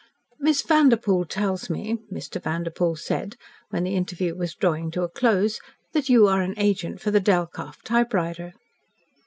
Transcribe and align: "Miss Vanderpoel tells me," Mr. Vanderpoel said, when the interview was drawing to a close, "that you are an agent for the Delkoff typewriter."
"Miss 0.39 0.63
Vanderpoel 0.63 1.25
tells 1.25 1.69
me," 1.69 1.99
Mr. 2.11 2.41
Vanderpoel 2.41 2.95
said, 2.95 3.35
when 3.69 3.83
the 3.83 3.93
interview 3.95 4.33
was 4.35 4.55
drawing 4.55 4.89
to 4.89 5.03
a 5.03 5.07
close, 5.07 5.59
"that 5.93 6.09
you 6.09 6.25
are 6.25 6.41
an 6.41 6.55
agent 6.57 6.99
for 6.99 7.11
the 7.11 7.21
Delkoff 7.21 7.83
typewriter." 7.83 8.53